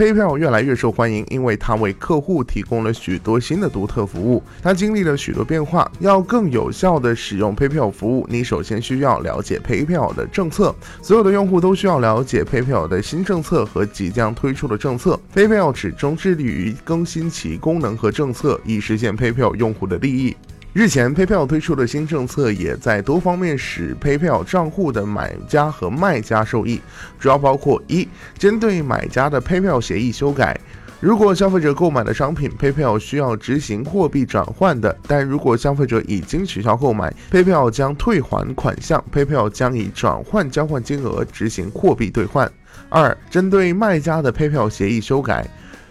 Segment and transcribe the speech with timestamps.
[0.00, 4.42] PayPal 越来越受欢迎，因为它为客户提供了许多新的独特服务。
[4.62, 10.74] 它经历了许多变化，要更有效地使用 PayPal 服务，你首先需要了解 PayPal 的政策。
[11.02, 15.20] 所有的用户都需要了解 PayPal 的新政策和即将推出的政策。
[15.34, 20.34] PayPal 始终致力于更新其功能和政策，以实现 PayPal 用户的利益。
[20.72, 26.80] 日前，PayPal 推出的新政策也在多方面使 PayPal 账户的买家和卖家受益，
[27.18, 30.58] 主要包括：一、针对买家的 PayPal 协议修改。
[31.00, 42.48] 如果消费者购买的商品 PayPal 需要执行货币转换的，但如果消费者已经取消购买，PayPal 将退还款项，PayPal 将以转换交换金额执行货币兑换。
[42.88, 45.44] 二、针对卖家的 PayPal 协议修改。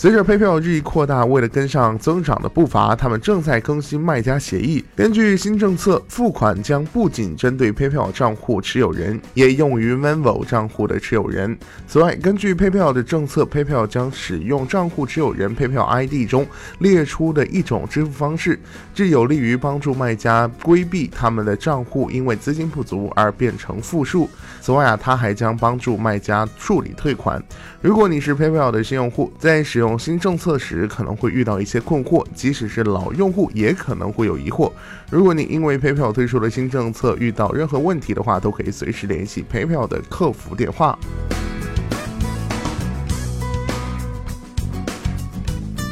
[0.00, 4.82] 随着 PayPal 日益扩大，为了跟上增长的步伐，他们正在更新卖家协议。
[4.96, 11.54] 根据新政策，付款将不仅针对 PayPal 账户持有人，也用于 Venmo 账户的持有人。
[11.86, 16.46] 此外，根据 PayPal 的政策，PayPal 将使用账户持有人 PayPal ID 中
[16.78, 18.58] 列出的一种支付方式，
[18.94, 24.30] 这有利于帮助卖家规避他们的账户因为资金不足而变成负数。
[24.62, 27.42] 此外啊，它还将帮助卖家处理退款。
[27.82, 34.70] 如果你是 PayPal 的新用户，在使用新政策时可能会遇到一些困惑，即使是老用户也可能会有疑惑。
[35.10, 40.98] 如果你因为 PayPal 推出的新政策遇到任何问题的话，都可以随时联系 PayPal 的客服电话。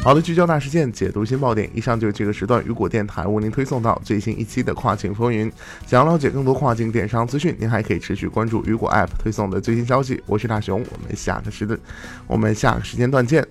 [0.01, 1.69] 好的，聚焦大事件，解读新爆点。
[1.73, 5.51] 以上就是这个时段雨果电台为您推送到最新一期的跨境风云。
[5.85, 10.23] 想要了解更多跨境电商资讯，您还可以持续关注雨果 App 推送的最新消息。
[10.25, 11.77] 我是大熊，我们下个时段，
[12.27, 13.45] 我们下个时间段见。